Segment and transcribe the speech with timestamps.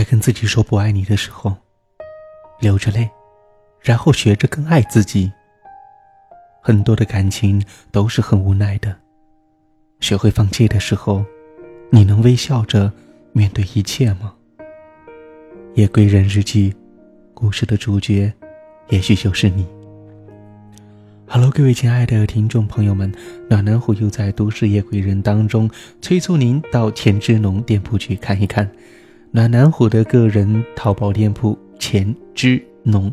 [0.00, 1.54] 在跟自己说不爱你的时候，
[2.58, 3.06] 流着泪，
[3.82, 5.30] 然后学着更爱自己。
[6.62, 8.96] 很多的感情都是很无奈的。
[10.00, 11.22] 学会放弃的时候，
[11.90, 12.90] 你能微笑着
[13.32, 14.32] 面对一切吗？
[15.74, 16.74] 夜归人日记，
[17.34, 18.32] 故事的主角，
[18.88, 19.66] 也许就是你。
[21.26, 23.12] Hello，各位亲爱的听众朋友们，
[23.50, 25.70] 暖男虎又在都市夜归人当中
[26.00, 28.66] 催促您到钱之农店铺去看一看。
[29.32, 33.12] 暖男虎的个人淘宝店铺钱之农，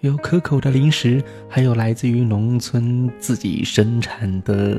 [0.00, 4.78] 有可口的零食，还有来自于农村自己生产的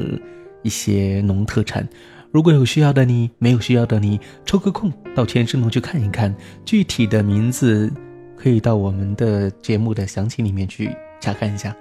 [0.62, 1.88] 一些农特产。
[2.32, 6.34] 如果有需要的你，没有需要的你，抽个空到钱之农去看一看。
[6.64, 7.92] 具体的名字
[8.38, 11.76] 可以到我们的节目的详情里面去查看一下。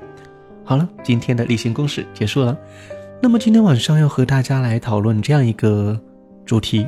[0.64, 2.56] 好了，今天的例行公事结束了。
[3.20, 6.00] 那么今天晚上要和大家来讨论这样一个
[6.46, 6.86] 主题，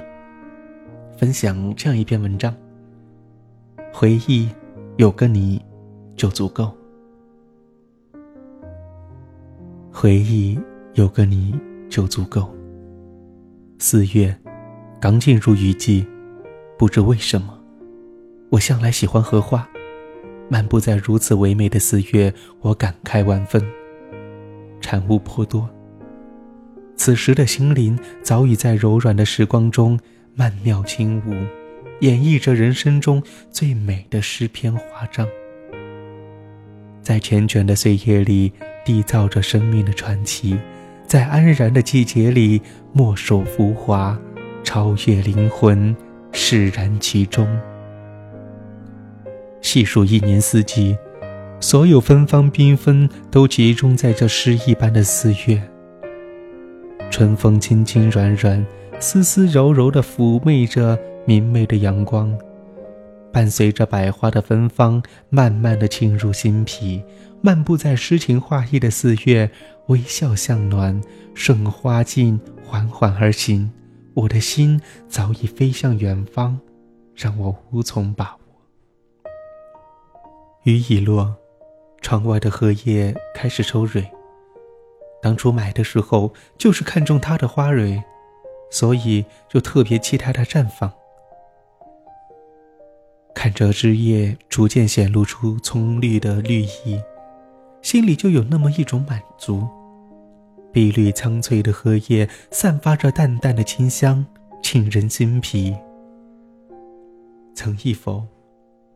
[1.18, 2.54] 分享这样一篇文章。
[3.92, 4.48] 回忆
[4.98, 5.60] 有个你，
[6.14, 6.72] 就足够。
[9.90, 10.56] 回忆
[10.94, 11.58] 有个你
[11.90, 12.48] 就足够。
[13.80, 14.32] 四月，
[15.00, 16.06] 刚进入雨季，
[16.78, 17.58] 不知为什么，
[18.50, 19.68] 我向来喜欢荷花。
[20.48, 23.60] 漫步在如此唯美的四月，我感慨万分，
[24.80, 25.68] 产物颇多。
[26.94, 29.98] 此时的心灵早已在柔软的时光中
[30.34, 31.32] 曼妙轻舞，
[32.00, 35.26] 演绎着人生中最美的诗篇华章，
[37.02, 38.52] 在缱绻的岁月里
[38.84, 40.58] 缔造着生命的传奇，
[41.06, 42.60] 在安然的季节里
[42.92, 44.18] 墨守浮华，
[44.62, 45.94] 超越灵魂，
[46.32, 47.48] 释然其中。
[49.60, 50.96] 细数一年四季，
[51.60, 55.60] 所有芬芳缤纷都集中在这诗一般的四月。
[57.10, 58.64] 春风轻轻软软，
[59.00, 62.36] 丝丝柔柔地抚媚着明媚的阳光，
[63.32, 65.00] 伴随着百花的芬芳，
[65.30, 67.02] 慢慢地沁入心脾。
[67.40, 69.48] 漫步在诗情画意的四月，
[69.86, 71.00] 微笑向暖，
[71.32, 73.70] 顺花径缓缓而行。
[74.14, 76.58] 我的心早已飞向远方，
[77.14, 79.30] 让我无从把握。
[80.64, 81.36] 雨已落，
[82.00, 84.04] 窗外的荷叶开始抽蕊。
[85.22, 88.02] 当初买的时候就是看中它的花蕊，
[88.70, 90.92] 所以就特别期待它绽放。
[93.34, 97.00] 看着枝叶逐渐显露出葱绿的绿意，
[97.82, 99.68] 心里就有那么一种满足。
[100.72, 104.26] 碧绿苍翠的荷叶散发着淡淡的清香，
[104.62, 105.74] 沁人心脾。
[107.54, 108.26] 曾忆否？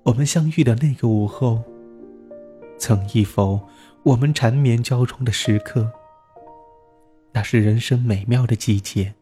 [0.02, 1.62] 我们相遇的那个午后，
[2.78, 3.60] 曾忆否？
[4.02, 5.92] 我们缠绵交衷的时刻，
[7.32, 9.14] 那是人生美妙的季节，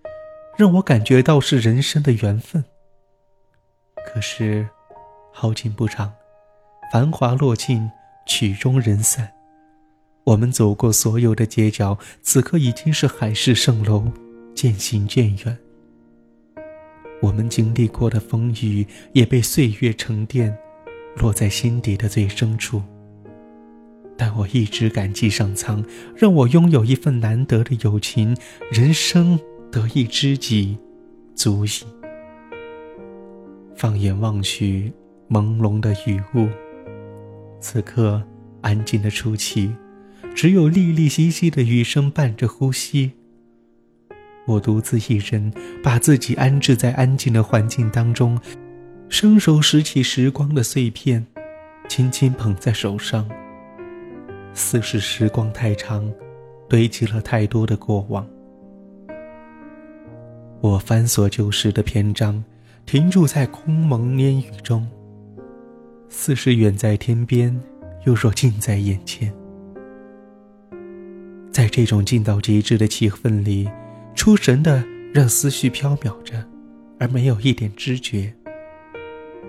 [0.60, 2.62] 让我感觉到是人生的缘分。
[4.06, 4.68] 可是，
[5.32, 6.12] 好景不长，
[6.92, 7.90] 繁华落尽，
[8.26, 9.32] 曲终人散。
[10.24, 14.12] 我们走过所有的街角，此刻已经是海市蜃楼，
[14.54, 15.58] 渐行渐远。
[17.22, 20.54] 我们经历过的风雨，也被岁月沉淀。
[21.16, 22.82] 落在心底的最深处。
[24.18, 25.82] 但我一直感激上苍，
[26.14, 28.36] 让我拥有一份难得的友情。
[28.70, 29.40] 人生
[29.70, 30.76] 得一知己，
[31.34, 31.70] 足矣。
[33.76, 34.92] 放眼望去，
[35.28, 36.48] 朦胧的雨雾，
[37.60, 38.20] 此刻
[38.62, 39.72] 安静的出奇，
[40.34, 43.12] 只有沥沥淅淅的雨声伴着呼吸。
[44.46, 45.52] 我独自一人，
[45.84, 48.38] 把自己安置在安静的环境当中。
[49.08, 51.26] 伸手拾起时光的碎片，
[51.88, 53.28] 轻轻捧在手上。
[54.52, 56.12] 似是时光太长，
[56.68, 58.26] 堆积了太多的过往。
[60.62, 62.44] 我翻锁旧时的篇章，
[62.84, 64.86] 停驻在空蒙烟雨中。
[66.10, 67.58] 似是远在天边，
[68.04, 69.32] 又若近在眼前。
[71.50, 73.70] 在这种近到极致的气氛里，
[74.14, 74.84] 出神的
[75.14, 76.44] 让思绪飘渺着，
[76.98, 78.34] 而没有一点知觉。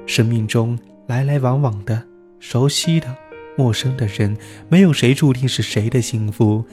[0.05, 2.01] 生命中来来往往的、
[2.39, 3.13] 熟悉的、
[3.57, 4.37] 陌生的人，
[4.69, 6.63] 没有谁注定是谁的幸福。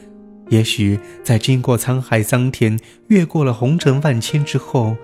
[0.50, 2.78] 也许在经过沧海桑田、
[3.08, 4.96] 越过了红尘万千之后，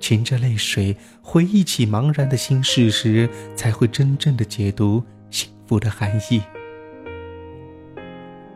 [0.00, 6.42] 噙着泪水回忆起茫然的心事时，才会真正的解读幸福的含义。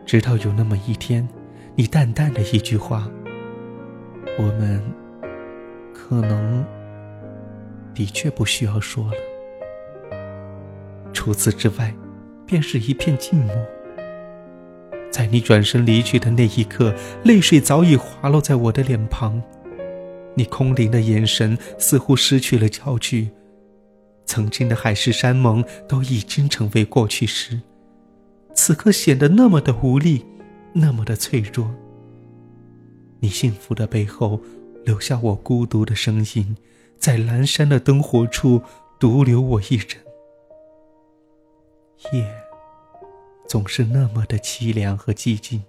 [0.06, 1.28] 直到有那么一天，
[1.76, 3.08] 你淡淡的一句话
[4.38, 4.82] ：“我们
[5.92, 6.64] 可能……”
[7.94, 9.12] 的确不需要说了。
[11.12, 11.94] 除此之外，
[12.46, 13.54] 便是一片静默。
[15.10, 19.42] 在你转身离去的那一刻，泪水早已滑落在我的脸庞。
[20.34, 23.28] 你空灵的眼神似乎失去了焦距，
[24.24, 27.60] 曾经的海誓山盟都已经成为过去时，
[28.54, 30.24] 此刻显得那么的无力，
[30.72, 31.74] 那么的脆弱。
[33.18, 34.40] 你幸福的背后，
[34.84, 36.56] 留下我孤独的声音，
[36.96, 38.62] 在阑珊的灯火处
[38.98, 39.98] 独留我一人。
[42.12, 42.24] 夜，
[43.50, 45.64] 总是那么的凄凉和寂静。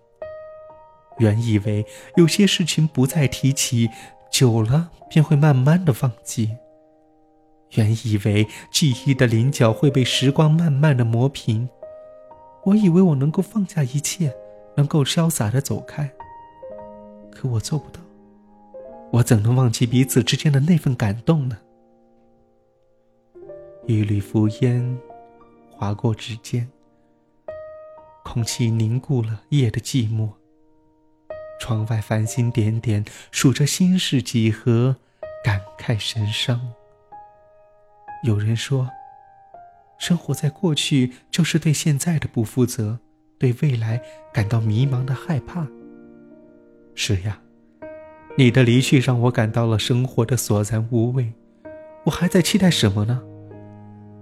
[1.17, 1.83] 原以为
[2.15, 3.89] 有些事情不再提起，
[4.31, 6.51] 久了便会慢慢的忘记。
[7.71, 11.67] 原以为记忆的棱角会被时光慢慢的磨平，
[12.65, 14.31] 我以为我能够放下一切，
[14.77, 16.07] 能够潇洒的走开。
[17.31, 17.99] 可我做不到，
[19.11, 21.57] 我怎能忘记彼此之间的那份感动呢？
[23.87, 24.99] 一缕浮烟
[25.71, 26.69] 划过指尖，
[28.23, 30.29] 空气凝固了夜的寂寞。
[31.59, 34.95] 窗外繁星点点，数着心事几何，
[35.43, 36.73] 感慨神伤。
[38.23, 38.89] 有人说，
[39.99, 42.99] 生活在过去就是对现在的不负责，
[43.37, 44.01] 对未来
[44.33, 45.67] 感到迷茫的害怕。
[46.95, 47.39] 是呀，
[48.37, 51.33] 你的离去让我感到了生活的索然无味。
[52.05, 53.21] 我还在期待什么呢？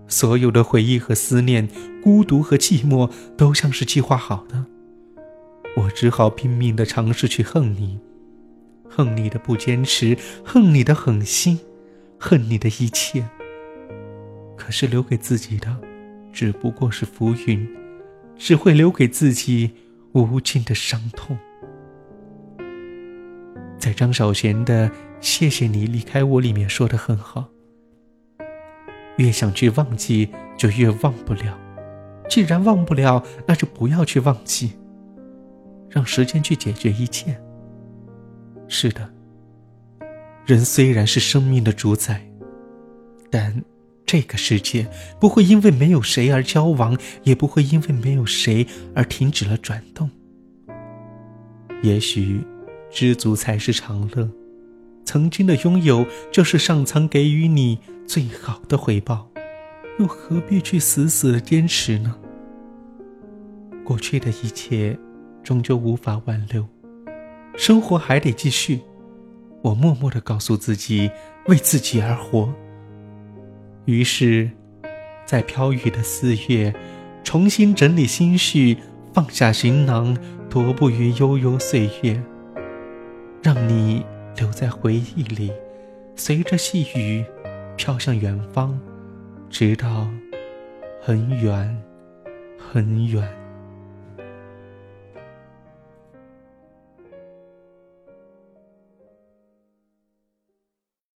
[0.09, 1.69] 所有的回忆和思念，
[2.03, 4.65] 孤独和寂寞，都像是计划好的。
[5.77, 7.99] 我只好拼命的尝试去恨你，
[8.89, 11.59] 恨你的不坚持，恨你的狠心，
[12.17, 13.29] 恨你的一切。
[14.57, 15.77] 可是留给自己的，
[16.33, 17.69] 只不过是浮云，
[18.35, 19.71] 只会留给自己
[20.13, 21.37] 无尽的伤痛。
[23.77, 24.91] 在张小娴的
[25.21, 27.47] “谢谢你离开我”里面说的很好：
[29.19, 31.55] 越想去忘记，就越忘不了。
[32.27, 34.73] 既然忘不了，那就不要去忘记，
[35.89, 37.39] 让时间去解决一切。
[38.67, 39.07] 是的，
[40.45, 42.27] 人虽然是生命的主宰，
[43.29, 43.63] 但……
[44.05, 44.87] 这个世界
[45.19, 50.09] 不会因为没有谁而消亡，也不会因为没有谁而停止了转动。
[51.83, 52.43] 也许，
[52.89, 54.27] 知足才是长乐。
[55.09, 59.27] 曾经的拥有，就是上苍给予你最好的回报，
[59.97, 62.15] 又何必去死死的坚持呢？
[63.83, 64.95] 过去的一切，
[65.43, 66.63] 终究无法挽留，
[67.57, 68.81] 生活还得继续。
[69.63, 71.09] 我默默的告诉自己，
[71.47, 72.53] 为自己而活。
[73.85, 74.47] 于是，
[75.25, 76.71] 在飘雨的四月，
[77.23, 78.77] 重新整理心绪，
[79.11, 80.15] 放下行囊，
[80.51, 82.21] 踱步于悠悠岁月，
[83.41, 84.05] 让你
[84.39, 85.51] 留在回忆里，
[86.15, 87.25] 随着细雨
[87.75, 88.79] 飘向远方，
[89.49, 90.07] 直到
[91.01, 91.77] 很远，
[92.57, 93.27] 很远。